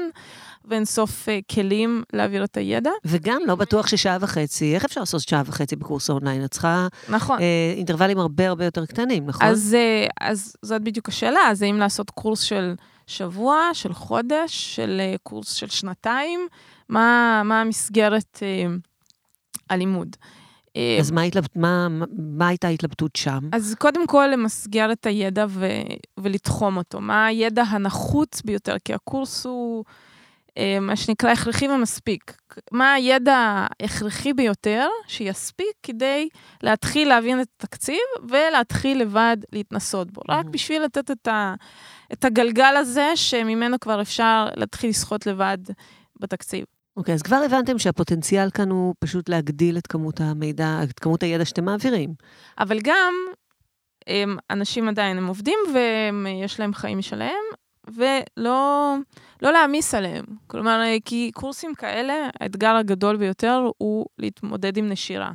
ואינסוף 0.65 1.29
uh, 1.29 1.55
כלים 1.55 2.03
להעביר 2.13 2.45
את 2.45 2.57
הידע. 2.57 2.91
וגם 3.05 3.43
לא 3.47 3.55
בטוח 3.55 3.87
ששעה 3.87 4.19
וחצי, 4.21 4.75
איך 4.75 4.85
אפשר 4.85 5.01
לעשות 5.01 5.21
שעה 5.21 5.43
וחצי 5.47 5.77
בקורס 5.77 6.11
אונליין? 6.11 6.45
את 6.45 6.51
צריכה 6.51 6.89
נכון. 7.09 7.39
אה, 7.39 7.75
אינטרוולים 7.77 8.19
הרבה 8.19 8.49
הרבה 8.49 8.65
יותר 8.65 8.87
קטנים, 8.87 9.27
נכון? 9.27 9.47
אז, 9.47 9.77
uh, 9.77 10.11
אז 10.21 10.57
זאת 10.63 10.83
בדיוק 10.83 11.09
השאלה, 11.09 11.41
אז 11.51 11.63
האם 11.63 11.77
לעשות 11.79 12.11
קורס 12.11 12.41
של 12.41 12.75
שבוע, 13.07 13.57
של 13.73 13.93
חודש, 13.93 14.77
של 14.77 15.01
uh, 15.15 15.19
קורס 15.23 15.53
של 15.53 15.69
שנתיים? 15.69 16.41
מה, 16.89 17.43
מה 17.45 17.61
המסגרת 17.61 18.43
uh, 18.43 18.91
הלימוד? 19.71 20.17
אה, 20.77 20.97
אז 21.01 21.11
מה, 21.11 21.23
התלבט, 21.23 21.57
מה, 21.57 21.89
מה- 22.19 22.49
הייתה 22.49 22.69
ההתלבטות 22.69 23.17
שם? 23.17 23.39
אז 23.53 23.75
קודם 23.79 24.07
כל 24.07 24.27
למסגר 24.33 24.93
את 24.93 25.07
הידע 25.07 25.47
ו- 25.49 25.67
ולתחום 26.19 26.77
אותו. 26.77 27.01
מה 27.01 27.27
הידע 27.27 27.63
הנחוץ 27.63 28.43
ביותר? 28.43 28.77
כי 28.85 28.95
הקורס 28.95 29.47
הוא 29.47 29.85
אה, 30.59 30.79
מה 30.81 30.97
שנקרא 30.97 31.31
הכרחי 31.31 31.69
ומספיק. 31.69 32.37
מה 32.73 32.93
הידע 32.93 33.37
ההכרחי 33.37 34.33
ביותר 34.33 34.89
שיספיק 35.07 35.67
כדי 35.83 36.29
להתחיל 36.63 37.09
להבין 37.09 37.41
את 37.41 37.47
התקציב 37.57 37.99
ולהתחיל 38.29 39.01
לבד 39.01 39.37
להתנסות 39.53 40.11
בו. 40.11 40.21
רק. 40.29 40.45
בשביל 40.47 40.83
לתת 40.83 41.11
את, 41.11 41.29
ה- 41.29 41.55
את 42.13 42.25
הגלגל 42.25 42.75
הזה 42.77 43.13
שממנו 43.15 43.81
כבר 43.81 44.01
אפשר 44.01 44.47
להתחיל 44.57 44.91
לשחות 44.91 45.27
לבד 45.27 45.59
בתקציב. 46.21 46.65
אוקיי, 46.97 47.15
אז 47.15 47.23
כבר 47.23 47.37
הבנתם 47.37 47.79
שהפוטנציאל 47.79 48.51
כאן 48.51 48.71
הוא 48.71 48.95
פשוט 48.99 49.29
להגדיל 49.29 49.79
את 49.79 49.87
כמות 49.87 50.21
המידע, 50.21 50.79
את 50.83 50.99
כמות 50.99 51.23
הידע 51.23 51.45
שאתם 51.45 51.65
מעבירים. 51.65 52.15
אבל 52.59 52.79
גם 52.83 53.15
הם, 54.07 54.37
אנשים 54.51 54.89
עדיין 54.89 55.19
הם 55.19 55.27
עובדים 55.27 55.59
ויש 55.75 56.61
להם 56.61 56.75
חיים 56.75 56.99
משלהם, 56.99 57.45
ולא 57.89 58.95
לא 59.43 59.53
להעמיס 59.53 59.95
עליהם. 59.95 60.25
כלומר, 60.47 60.81
כי 61.05 61.31
קורסים 61.35 61.75
כאלה, 61.75 62.29
האתגר 62.41 62.77
הגדול 62.77 63.17
ביותר 63.17 63.69
הוא 63.79 64.07
להתמודד 64.19 64.77
עם 64.77 64.89
נשירה. 64.89 65.33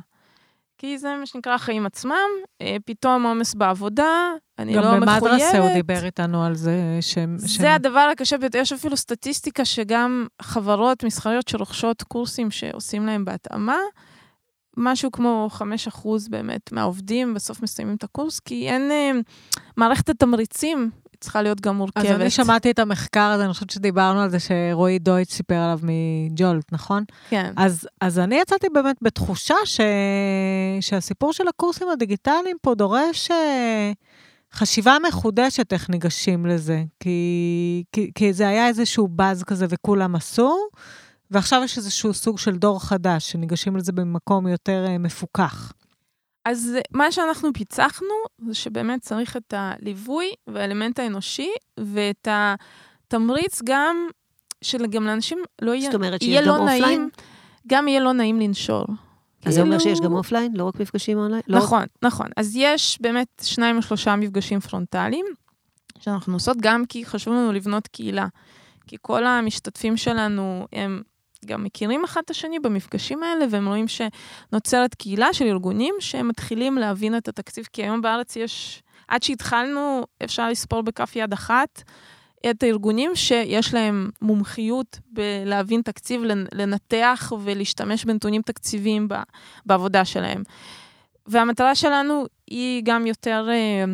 כי 0.82 0.98
זה 0.98 1.14
מה 1.20 1.26
שנקרא 1.26 1.54
החיים 1.54 1.86
עצמם, 1.86 2.28
אה, 2.62 2.76
פתאום 2.86 3.26
עומס 3.26 3.54
בעבודה, 3.54 4.32
אני 4.58 4.74
לא 4.76 4.82
גם 4.82 5.02
מחויבת. 5.02 5.22
במדרסה 5.22 5.58
הוא 5.58 5.72
דיבר 5.72 6.04
איתנו 6.04 6.44
על 6.44 6.54
זה, 6.54 6.98
שהם... 7.00 7.36
זה 7.38 7.74
הדבר 7.74 8.08
הקשה 8.12 8.38
ביותר. 8.38 8.58
יש 8.58 8.72
אפילו 8.72 8.96
סטטיסטיקה 8.96 9.64
שגם 9.64 10.26
חברות 10.42 11.04
מסחריות 11.04 11.48
שרוכשות 11.48 12.02
קורסים 12.02 12.50
שעושים 12.50 13.06
להם 13.06 13.24
בהתאמה, 13.24 13.76
משהו 14.76 15.10
כמו 15.10 15.48
5% 15.94 16.08
באמת 16.30 16.72
מהעובדים 16.72 17.34
בסוף 17.34 17.62
מסיימים 17.62 17.94
את 17.94 18.04
הקורס, 18.04 18.40
כי 18.40 18.68
אין... 18.68 18.90
אה, 18.90 19.10
מערכת 19.76 20.08
התמריצים 20.08 20.90
צריכה 21.22 21.42
להיות 21.42 21.60
גם 21.60 21.76
מורכבת. 21.76 22.06
אז 22.06 22.20
אני 22.20 22.30
שמעתי 22.30 22.70
את 22.70 22.78
המחקר 22.78 23.20
הזה, 23.20 23.44
אני 23.44 23.52
חושבת 23.52 23.70
שדיברנו 23.70 24.20
על 24.20 24.30
זה 24.30 24.38
שרועי 24.40 24.98
דויטש 24.98 25.32
סיפר 25.32 25.54
עליו 25.54 25.78
מג'ולט, 25.82 26.72
נכון? 26.72 27.04
כן. 27.28 27.52
אז, 27.56 27.88
אז 28.00 28.18
אני 28.18 28.34
יצאתי 28.34 28.66
באמת 28.72 28.96
בתחושה 29.02 29.54
ש... 29.64 29.80
שהסיפור 30.80 31.32
של 31.32 31.48
הקורסים 31.48 31.88
הדיגיטליים 31.88 32.56
פה 32.62 32.74
דורש 32.74 33.30
אה, 33.30 33.92
חשיבה 34.54 34.96
מחודשת 35.08 35.72
איך 35.72 35.90
ניגשים 35.90 36.46
לזה. 36.46 36.82
כי, 37.00 37.84
כי, 37.92 38.10
כי 38.14 38.32
זה 38.32 38.48
היה 38.48 38.68
איזשהו 38.68 39.08
באז 39.08 39.42
כזה 39.42 39.66
וכולם 39.68 40.14
עשו, 40.14 40.56
ועכשיו 41.30 41.62
יש 41.64 41.78
איזשהו 41.78 42.14
סוג 42.14 42.38
של 42.38 42.56
דור 42.56 42.84
חדש 42.84 43.30
שניגשים 43.30 43.76
לזה 43.76 43.92
במקום 43.92 44.48
יותר 44.48 44.84
אה, 44.88 44.98
מפוקח. 44.98 45.72
אז 46.44 46.76
מה 46.90 47.12
שאנחנו 47.12 47.52
פיצחנו, 47.52 48.14
זה 48.38 48.54
שבאמת 48.54 49.00
צריך 49.00 49.36
את 49.36 49.54
הליווי 49.56 50.30
והאלמנט 50.46 50.98
האנושי, 50.98 51.50
ואת 51.80 52.28
התמריץ 52.30 53.60
גם, 53.64 53.96
שגם 54.64 55.04
לאנשים 55.04 55.38
לא 55.62 55.72
יהיה, 55.72 55.84
זאת 55.90 55.94
אומרת 55.94 56.22
יהיה 56.22 56.40
לא 56.40 56.56
offline? 56.56 56.82
נעים, 56.82 57.08
גם 57.66 57.88
יהיה 57.88 58.00
לא 58.00 58.12
נעים 58.12 58.40
לנשור. 58.40 58.84
אז 59.44 59.54
זה 59.54 59.60
אומר 59.62 59.78
כאילו- 59.78 59.94
שיש 59.96 60.00
גם 60.04 60.12
אופליין, 60.12 60.52
לא 60.56 60.64
רק 60.64 60.80
מפגשים 60.80 61.18
אונליין? 61.18 61.42
לא? 61.46 61.58
נכון, 61.58 61.84
נכון. 62.02 62.26
אז 62.36 62.52
יש 62.56 62.98
באמת 63.00 63.42
שניים 63.42 63.76
או 63.76 63.82
שלושה 63.82 64.16
מפגשים 64.16 64.60
פרונטליים, 64.60 65.26
שאנחנו 65.98 66.34
עושות 66.34 66.56
גם 66.60 66.86
כי 66.86 67.04
חשוב 67.04 67.34
לנו 67.34 67.52
לבנות 67.52 67.86
קהילה. 67.86 68.26
כי 68.86 68.96
כל 69.00 69.26
המשתתפים 69.26 69.96
שלנו, 69.96 70.66
הם 70.72 71.02
גם 71.46 71.64
מכירים 71.64 72.04
אחד 72.04 72.20
את 72.24 72.30
השני 72.30 72.58
במפגשים 72.58 73.22
האלה, 73.22 73.44
והם 73.50 73.68
רואים 73.68 73.86
שנוצרת 73.88 74.94
קהילה 74.94 75.32
של 75.32 75.44
ארגונים 75.44 75.94
שהם 76.00 76.28
מתחילים 76.28 76.78
להבין 76.78 77.16
את 77.16 77.28
התקציב, 77.28 77.68
כי 77.72 77.82
היום 77.82 78.00
בארץ 78.00 78.36
יש, 78.36 78.82
עד 79.08 79.22
שהתחלנו, 79.22 80.02
אפשר 80.24 80.48
לספור 80.48 80.82
בכף 80.82 81.16
יד 81.16 81.32
אחת, 81.32 81.82
את 82.50 82.62
הארגונים 82.62 83.10
שיש 83.14 83.74
להם 83.74 84.10
מומחיות 84.22 84.98
בלהבין 85.06 85.82
תקציב, 85.82 86.22
לנ- 86.22 86.48
לנתח 86.52 87.32
ולהשתמש 87.44 88.04
בנתונים 88.04 88.42
תקציביים 88.42 89.08
בעבודה 89.66 90.04
שלהם. 90.04 90.42
והמטרה 91.26 91.74
שלנו 91.74 92.24
היא 92.46 92.82
גם 92.84 93.06
יותר 93.06 93.48
אה, 93.50 93.84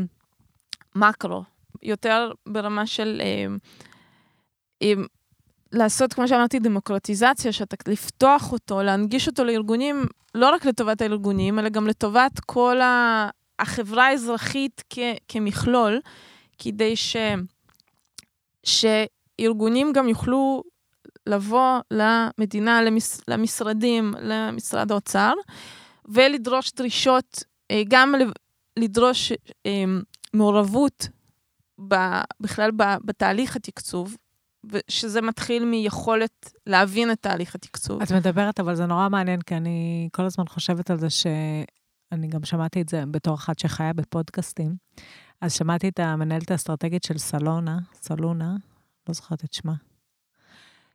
מקרו, 0.94 1.42
יותר 1.82 2.32
ברמה 2.46 2.86
של 2.86 3.20
אה, 3.24 3.46
אה, 4.82 4.92
לעשות, 5.72 6.12
כמו 6.12 6.28
שאמרתי, 6.28 6.58
דמוקרטיזציה, 6.58 7.52
שאתה, 7.52 7.76
לפתוח 7.88 8.52
אותו, 8.52 8.82
להנגיש 8.82 9.26
אותו 9.26 9.44
לארגונים, 9.44 10.06
לא 10.34 10.50
רק 10.50 10.64
לטובת 10.64 11.00
הארגונים, 11.00 11.58
אלא 11.58 11.68
גם 11.68 11.86
לטובת 11.86 12.40
כל 12.46 12.80
ה... 12.80 13.28
החברה 13.58 14.06
האזרחית 14.06 14.82
כ, 14.90 14.98
כמכלול, 15.28 16.00
כדי 16.58 16.96
ש, 16.96 17.16
שארגונים 18.64 19.92
גם 19.92 20.08
יוכלו 20.08 20.62
לבוא 21.26 21.80
למדינה, 21.90 22.82
למש, 22.82 23.10
למשרדים, 23.28 24.14
למשרד 24.20 24.92
האוצר, 24.92 25.32
ולדרוש 26.08 26.72
דרישות, 26.72 27.44
אה, 27.70 27.82
גם 27.88 28.14
לדרוש 28.78 29.32
אה, 29.66 29.84
מעורבות 30.34 31.08
בכלל 32.40 32.70
בתהליך 33.04 33.56
התקצוב, 33.56 34.16
שזה 34.88 35.20
מתחיל 35.20 35.64
מיכולת 35.64 36.52
להבין 36.66 37.12
את 37.12 37.18
תהליך 37.20 37.54
התקצוב. 37.54 38.02
את 38.02 38.12
מדברת, 38.12 38.60
אבל 38.60 38.74
זה 38.74 38.86
נורא 38.86 39.08
מעניין, 39.08 39.42
כי 39.42 39.56
אני 39.56 40.08
כל 40.12 40.24
הזמן 40.24 40.46
חושבת 40.48 40.90
על 40.90 40.98
זה 40.98 41.10
שאני 41.10 42.28
גם 42.28 42.44
שמעתי 42.44 42.80
את 42.80 42.88
זה 42.88 43.04
בתור 43.10 43.34
אחת 43.34 43.58
שחיה 43.58 43.92
בפודקאסטים. 43.92 44.74
אז 45.40 45.52
שמעתי 45.52 45.88
את 45.88 46.00
המנהלת 46.00 46.50
האסטרטגית 46.50 47.04
של 47.04 47.18
סלונה, 47.18 47.78
סלונה, 47.94 48.56
לא 49.08 49.14
זוכרת 49.14 49.44
את 49.44 49.52
שמה, 49.52 49.74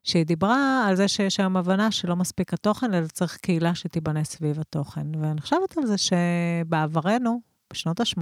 שהיא 0.03 0.25
דיברה 0.25 0.85
על 0.87 0.95
זה 0.95 1.07
שיש 1.07 1.39
היום 1.39 1.57
הבנה 1.57 1.91
שלא 1.91 2.15
מספיק 2.15 2.53
התוכן, 2.53 2.93
אלא 2.93 3.07
צריך 3.07 3.37
קהילה 3.37 3.75
שתיבנה 3.75 4.23
סביב 4.23 4.59
התוכן. 4.59 5.15
ואני 5.21 5.41
חושבת 5.41 5.77
על 5.77 5.85
זה 5.85 5.95
שבעברנו, 5.97 7.41
בשנות 7.73 7.99
ה-80, 7.99 8.21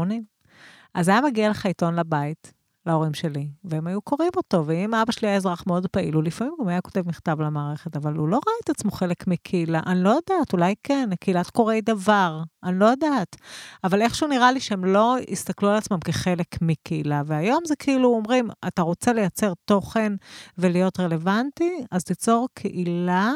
אז 0.94 1.08
היה 1.08 1.22
מגיע 1.22 1.50
לך 1.50 1.66
עיתון 1.66 1.96
לבית, 1.96 2.54
להורים 2.86 3.14
שלי, 3.14 3.50
והם 3.64 3.88
היו 3.88 4.02
קוראים 4.02 4.32
אותו, 4.38 4.64
ואם 4.66 4.96
אבא 4.96 5.12
שלי 5.12 5.28
היה 5.28 5.38
אזרח 5.38 5.64
מאוד 5.68 5.88
פעיל, 5.88 6.14
הוא 6.14 6.24
לפעמים 6.24 6.54
גם 6.62 6.68
היה 6.68 6.82
כותב 6.82 7.08
מכתב 7.08 7.42
למערכת, 7.42 7.96
אבל 7.96 8.14
הוא 8.14 8.28
לא 8.28 8.36
ראה 8.36 8.56
את 8.64 8.70
עצמו 8.70 8.92
חלק 8.92 9.28
מקהילה, 9.28 9.80
אני 9.86 10.04
לא 10.04 10.10
יודעת, 10.10 10.54
אולי 10.54 10.74
כן, 10.84 11.10
קהילת 11.20 11.50
קוראי 11.50 11.82
דבר, 11.82 12.42
אני 12.64 12.80
לא 12.80 12.86
יודעת. 12.86 13.36
אבל 13.84 14.02
איכשהו 14.02 14.28
נראה 14.28 14.52
לי 14.52 14.60
שהם 14.60 14.86
לא 14.86 15.18
הסתכלו 15.32 15.70
על 15.70 15.76
עצמם 15.76 16.00
כחלק 16.00 16.62
מקהילה, 16.62 17.22
והיום 17.26 17.60
זה 17.66 17.76
כאילו 17.76 18.10
אומרים, 18.10 18.50
אתה 18.68 18.82
רוצה 18.82 19.14
לייצר 19.14 19.54
תוכן 19.66 20.14
ולהיות 20.58 21.00
רלוונטי, 21.00 21.86
אז 21.92 22.04
תיצור 22.04 22.48
קהילה 22.54 23.32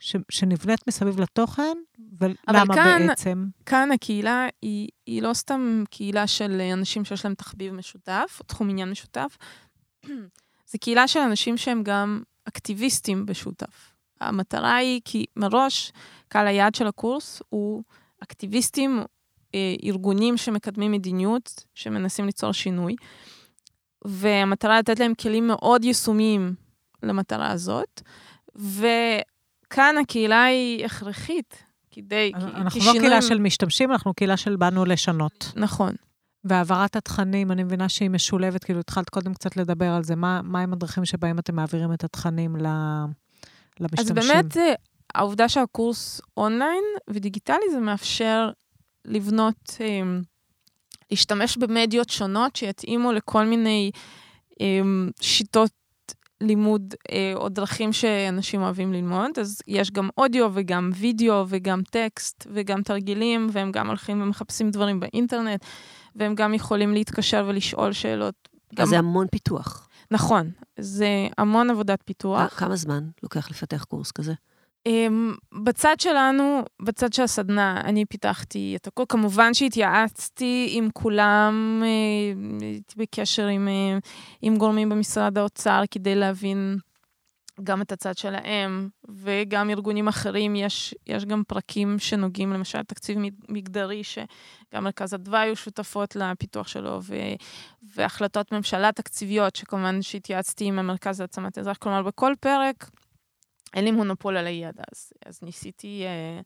ש, 0.00 0.16
שנבנית 0.30 0.88
מסביב 0.88 1.20
לתוכן, 1.20 1.78
ולמה 2.18 2.74
כאן, 2.74 3.06
בעצם? 3.06 3.46
כאן 3.66 3.92
הקהילה 3.92 4.46
היא, 4.62 4.88
היא 5.06 5.22
לא 5.22 5.34
סתם 5.34 5.84
קהילה 5.90 6.26
של 6.26 6.60
אנשים 6.72 7.04
שיש 7.04 7.24
להם 7.24 7.34
תחביב 7.34 7.72
משותף, 7.72 8.36
או 8.40 8.44
תחום 8.44 8.70
עניין 8.70 8.90
משותף, 8.90 9.36
זו 10.70 10.78
קהילה 10.80 11.08
של 11.08 11.20
אנשים 11.20 11.56
שהם 11.56 11.82
גם 11.82 12.22
אקטיביסטים 12.44 13.26
בשותף. 13.26 13.94
המטרה 14.20 14.76
היא 14.76 15.00
כי 15.04 15.24
מראש, 15.36 15.92
קהל 16.28 16.46
היעד 16.46 16.74
של 16.74 16.86
הקורס 16.86 17.42
הוא 17.48 17.82
אקטיביסטים, 18.22 19.02
אה, 19.54 19.74
ארגונים 19.84 20.36
שמקדמים 20.36 20.92
מדיניות, 20.92 21.64
שמנסים 21.74 22.26
ליצור 22.26 22.52
שינוי, 22.52 22.96
והמטרה 24.04 24.78
לתת 24.78 25.00
להם 25.00 25.14
כלים 25.14 25.46
מאוד 25.46 25.84
יישומיים 25.84 26.54
למטרה 27.02 27.50
הזאת. 27.50 28.02
ו... 28.56 28.86
כאן 29.70 29.94
הקהילה 30.02 30.44
היא 30.44 30.84
הכרחית, 30.84 31.62
כדי... 31.90 32.32
אנחנו 32.34 32.80
לא 32.86 32.92
קהילה 33.00 33.22
של 33.22 33.38
משתמשים, 33.38 33.92
אנחנו 33.92 34.14
קהילה 34.14 34.36
של 34.36 34.56
באנו 34.56 34.84
לשנות. 34.84 35.52
נכון. 35.56 35.92
והעברת 36.44 36.96
התכנים, 36.96 37.52
אני 37.52 37.62
מבינה 37.62 37.88
שהיא 37.88 38.10
משולבת, 38.10 38.64
כאילו 38.64 38.80
התחלת 38.80 39.10
קודם 39.10 39.34
קצת 39.34 39.56
לדבר 39.56 39.90
על 39.90 40.04
זה, 40.04 40.16
מה, 40.16 40.40
מה 40.42 40.60
עם 40.60 40.72
הדרכים 40.72 41.04
שבהם 41.04 41.38
אתם 41.38 41.56
מעבירים 41.56 41.92
את 41.92 42.04
התכנים 42.04 42.56
למשתמשים? 43.80 44.18
אז 44.18 44.28
באמת, 44.28 44.56
אה, 44.56 44.72
העובדה 45.14 45.48
שהקורס 45.48 46.20
אונליין 46.36 46.84
ודיגיטלי, 47.10 47.70
זה 47.72 47.80
מאפשר 47.80 48.50
לבנות, 49.04 49.76
אה, 49.80 50.00
להשתמש 51.10 51.56
במדיות 51.56 52.10
שונות 52.10 52.56
שיתאימו 52.56 53.12
לכל 53.12 53.46
מיני 53.46 53.90
אה, 54.60 54.80
שיטות 55.20 55.70
לימוד 56.40 56.94
אה, 57.10 57.32
או 57.34 57.48
דרכים 57.48 57.92
שאנשים 57.92 58.62
אוהבים 58.62 58.92
ללמוד, 58.92 59.30
אז 59.40 59.62
יש 59.66 59.90
גם 59.90 60.08
אודיו 60.18 60.50
וגם 60.54 60.90
וידאו 60.94 61.44
וגם 61.48 61.82
טקסט 61.90 62.46
וגם 62.52 62.82
תרגילים, 62.82 63.48
והם 63.52 63.72
גם 63.72 63.86
הולכים 63.86 64.22
ומחפשים 64.22 64.70
דברים 64.70 65.00
באינטרנט, 65.00 65.64
והם 66.16 66.34
גם 66.34 66.54
יכולים 66.54 66.92
להתקשר 66.92 67.44
ולשאול 67.48 67.92
שאלות. 67.92 68.48
אז 68.70 68.76
גם... 68.76 68.86
זה 68.86 68.98
המון 68.98 69.26
פיתוח. 69.30 69.88
נכון, 70.10 70.50
זה 70.78 71.08
המון 71.38 71.70
עבודת 71.70 72.02
פיתוח. 72.04 72.58
כמה 72.58 72.76
זמן 72.76 73.08
לוקח 73.22 73.50
לפתח 73.50 73.84
קורס 73.84 74.10
כזה? 74.10 74.32
Um, 74.88 75.36
בצד 75.64 76.00
שלנו, 76.00 76.62
בצד 76.82 77.12
של 77.12 77.22
הסדנה, 77.22 77.80
אני 77.80 78.04
פיתחתי 78.04 78.76
את 78.76 78.86
הכל. 78.86 79.02
כמובן 79.08 79.54
שהתייעצתי 79.54 80.68
עם 80.72 80.88
כולם, 80.92 81.82
uh, 81.82 82.64
הייתי 82.64 82.94
בקשר 82.96 83.46
עם, 83.46 83.68
uh, 83.68 84.06
עם 84.42 84.56
גורמים 84.56 84.88
במשרד 84.88 85.38
האוצר 85.38 85.82
כדי 85.90 86.14
להבין 86.14 86.78
גם 87.62 87.82
את 87.82 87.92
הצד 87.92 88.18
שלהם, 88.18 88.88
וגם 89.08 89.70
ארגונים 89.70 90.08
אחרים. 90.08 90.56
יש, 90.56 90.94
יש 91.06 91.24
גם 91.24 91.42
פרקים 91.48 91.98
שנוגעים, 91.98 92.52
למשל, 92.52 92.82
תקציב 92.82 93.18
מגדרי, 93.48 94.04
שגם 94.04 94.84
מרכז 94.84 95.14
אדוה 95.14 95.40
היו 95.40 95.56
שותפות 95.56 96.16
לפיתוח 96.16 96.68
שלו, 96.68 97.00
ו, 97.02 97.14
והחלטות 97.94 98.52
ממשלה 98.52 98.92
תקציביות, 98.92 99.56
שכמובן 99.56 100.02
שהתייעצתי 100.02 100.64
עם 100.64 100.78
המרכז 100.78 101.20
להעצמת 101.20 101.58
האזרח. 101.58 101.76
כלומר, 101.76 102.02
בכל 102.02 102.34
פרק, 102.40 102.90
אין 103.74 103.84
לי 103.84 103.90
מונופול 103.90 104.36
על 104.36 104.46
הידע, 104.46 104.82
אז, 104.92 105.12
אז 105.26 105.42
ניסיתי 105.42 106.04
אה, 106.04 106.40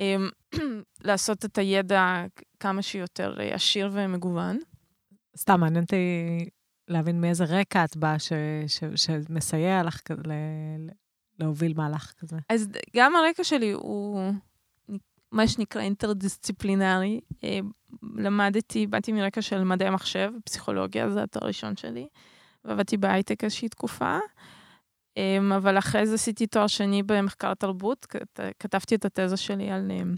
אה, 0.00 0.16
לעשות 1.08 1.44
את 1.44 1.58
הידע 1.58 2.24
כמה 2.60 2.82
שיותר 2.82 3.40
אה, 3.40 3.54
עשיר 3.54 3.90
ומגוון. 3.92 4.58
סתם, 5.36 5.60
מעניין 5.60 5.84
אותי 5.84 5.96
להבין 6.88 7.20
מאיזה 7.20 7.44
רקע 7.44 7.84
את 7.84 7.96
באה 7.96 8.18
ש, 8.18 8.32
ש, 8.66 8.84
שמסייע 8.96 9.82
לך 9.82 10.00
ל, 10.10 10.32
להוביל 11.38 11.72
מהלך 11.76 12.12
כזה. 12.18 12.36
אז 12.48 12.68
גם 12.96 13.16
הרקע 13.16 13.44
שלי 13.44 13.72
הוא 13.72 14.32
מה 15.32 15.48
שנקרא 15.48 15.82
אינטרדיסציפלינרי. 15.82 17.20
אה, 17.44 17.58
למדתי, 18.16 18.86
באתי 18.86 19.12
מרקע 19.12 19.42
של 19.42 19.64
מדעי 19.64 19.88
המחשב, 19.88 20.30
פסיכולוגיה, 20.44 21.10
זה 21.10 21.22
התואר 21.22 21.44
הראשון 21.44 21.76
שלי, 21.76 22.08
ועבדתי 22.64 22.96
בהייטק 22.96 23.44
איזושהי 23.44 23.68
תקופה. 23.68 24.18
אמ, 25.16 25.52
אבל 25.52 25.78
אחרי 25.78 26.06
זה 26.06 26.14
עשיתי 26.14 26.46
תואר 26.46 26.66
שני 26.66 27.02
במחקר 27.02 27.54
תרבות, 27.54 28.06
כתבתי 28.58 28.94
את 28.94 29.04
התזה 29.04 29.36
שלי 29.36 29.70
על 29.70 29.90
אמ, 29.90 30.14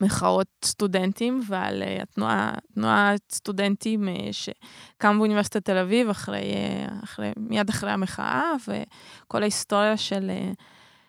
מחאות 0.00 0.48
סטודנטים 0.64 1.40
ועל 1.48 1.82
אה, 1.82 2.02
התנועה, 2.02 2.54
תנועת 2.74 3.32
סטודנטים 3.32 4.08
אה, 4.08 4.14
שקמה 4.32 5.18
באוניברסיטת 5.18 5.64
תל 5.64 5.78
אביב 5.78 6.08
אחרי, 6.08 6.52
אה, 6.54 6.86
אחרי, 7.04 7.32
מיד 7.36 7.68
אחרי 7.68 7.90
המחאה, 7.90 8.52
וכל 8.68 9.42
ההיסטוריה 9.42 9.96
של, 9.96 10.30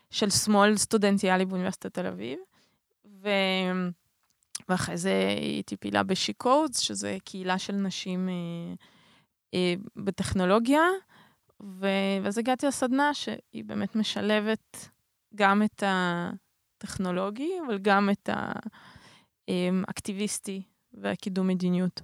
של 0.10 0.30
שמאל 0.30 0.78
סטודנטיאלי 0.78 1.46
באוניברסיטת 1.46 1.94
תל 1.94 2.06
אביב. 2.06 2.40
ו... 3.22 3.30
ואחרי 4.70 4.98
זה 4.98 5.28
הייתי 5.38 5.78
פעילה 5.78 6.04
בשיקורדס, 6.04 6.80
שזה 6.80 7.18
קהילה 7.24 7.60
של 7.60 7.74
נשים 7.74 8.30
אה, 8.30 8.74
אה, 9.54 9.74
בטכנולוגיה. 9.96 10.82
ו... 11.66 11.88
ואז 12.24 12.38
הגעתי 12.38 12.68
לסדנה 12.68 13.14
שהיא 13.14 13.64
באמת 13.66 13.96
משלבת 13.96 14.90
גם 15.36 15.64
את 15.64 15.84
הטכנולוגי, 15.86 17.52
אבל 17.68 17.78
גם 17.78 18.10
את 18.10 18.30
האקטיביסטי 19.48 20.62
והקידום 20.94 21.48
מדיניות. 21.48 22.02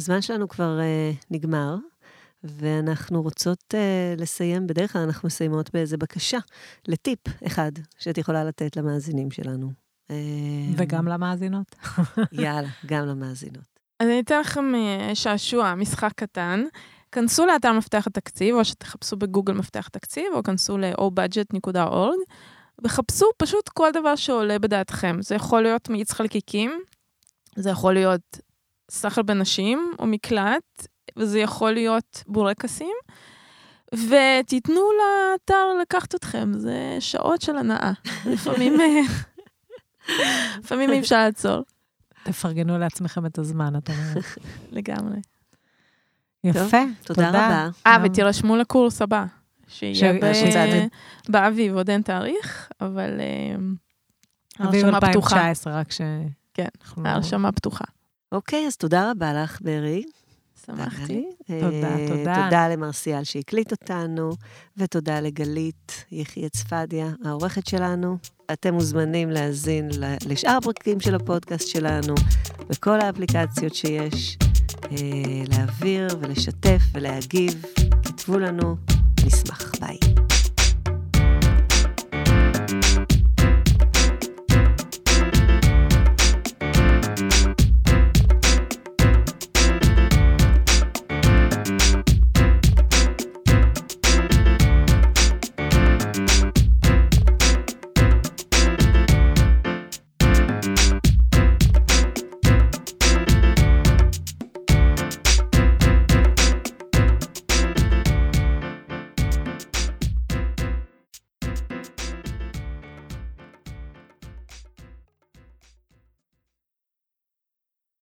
הזמן 0.00 0.22
שלנו 0.22 0.48
כבר 0.48 0.78
uh, 0.78 1.26
נגמר, 1.30 1.76
ואנחנו 2.44 3.22
רוצות 3.22 3.74
uh, 3.74 4.20
לסיים, 4.20 4.66
בדרך 4.66 4.92
כלל 4.92 5.02
אנחנו 5.02 5.26
מסיימות 5.26 5.70
באיזה 5.72 5.96
בקשה, 5.96 6.38
לטיפ 6.88 7.18
אחד 7.46 7.72
שאת 7.98 8.18
יכולה 8.18 8.44
לתת 8.44 8.76
למאזינים 8.76 9.30
שלנו. 9.30 9.72
וגם 10.76 11.08
למאזינות. 11.08 11.76
יאללה, 12.32 12.68
גם 12.86 13.06
למאזינות. 13.06 13.80
אז 14.00 14.08
אני 14.08 14.20
אתן 14.20 14.40
לכם 14.40 14.72
שעשוע, 15.14 15.74
משחק 15.74 16.12
קטן. 16.16 16.64
כנסו 17.12 17.46
לאתר 17.46 17.72
מפתח 17.72 18.06
התקציב, 18.06 18.54
או 18.54 18.64
שתחפשו 18.64 19.16
בגוגל 19.16 19.52
מפתח 19.52 19.88
תקציב, 19.88 20.26
או 20.34 20.42
כנסו 20.42 20.78
ל-obudget.org, 20.78 22.32
וחפשו 22.84 23.26
פשוט 23.36 23.68
כל 23.68 23.90
דבר 23.92 24.16
שעולה 24.16 24.58
בדעתכם. 24.58 25.16
זה 25.20 25.34
יכול 25.34 25.62
להיות 25.62 25.88
מאיץ 25.88 26.12
חלקיקים, 26.12 26.80
זה 27.56 27.70
יכול 27.70 27.94
להיות 27.94 28.40
סחר 28.90 29.22
בנשים 29.22 29.92
או 29.98 30.06
מקלט, 30.06 30.86
וזה 31.16 31.38
יכול 31.38 31.72
להיות 31.72 32.22
בורקסים, 32.26 32.94
ותיתנו 33.92 34.82
לאתר 34.98 35.74
לקחת 35.80 36.14
אתכם, 36.14 36.52
זה 36.52 36.96
שעות 37.00 37.42
של 37.42 37.56
הנאה. 37.56 37.92
לפעמים, 38.32 38.74
לפעמים 40.58 40.90
אי 40.90 41.00
אפשר 41.00 41.16
לעצור. 41.16 41.62
תפרגנו 42.24 42.78
לעצמכם 42.78 43.26
את 43.26 43.38
הזמן, 43.38 43.76
את 43.76 43.90
אומרת. 43.90 44.24
לגמרי. 44.72 45.16
יפה, 46.48 46.82
תודה 47.04 47.28
רבה. 47.28 47.68
אה, 47.86 47.96
ותירשמו 48.04 48.56
לקורס 48.56 49.02
הבא. 49.02 49.24
שיהיה. 49.68 50.86
באביב, 51.28 51.74
עוד 51.74 51.90
אין 51.90 52.02
תאריך, 52.02 52.68
אבל 52.80 53.20
אה, 53.20 53.56
אביב 54.66 54.84
ההרשמה 54.84 55.00
פתוחה. 55.10 55.36
2019, 55.36 55.80
רק 55.80 55.92
ש... 55.92 56.00
כן, 56.54 56.68
לא- 56.96 57.08
ההרשמה 57.08 57.52
פתוחה. 57.52 57.84
אוקיי, 58.32 58.66
אז 58.66 58.76
תודה 58.76 59.10
רבה 59.10 59.32
לך, 59.42 59.58
ברי. 59.60 60.02
שמחתי. 60.66 61.26
תודה, 61.46 61.96
אה, 61.96 62.06
תודה. 62.08 62.44
תודה 62.44 62.68
למרסיאל 62.68 63.24
שהקליט 63.24 63.72
אותנו, 63.72 64.30
ותודה 64.76 65.20
לגלית 65.20 66.04
יחיא 66.12 66.48
צפדיה, 66.48 67.10
העורכת 67.24 67.66
שלנו. 67.66 68.18
אתם 68.52 68.74
מוזמנים 68.74 69.30
להאזין 69.30 69.88
לשאר 70.26 70.56
הפרקים 70.56 71.00
של 71.00 71.14
הפודקאסט 71.14 71.68
שלנו, 71.68 72.14
בכל 72.68 73.00
האפליקציות 73.00 73.74
שיש, 73.74 74.38
להעביר 75.48 76.08
ולשתף 76.20 76.82
ולהגיב. 76.92 77.62
כתבו 78.02 78.38
לנו, 78.38 78.76
נשמח. 79.26 79.72
ביי. 79.80 80.15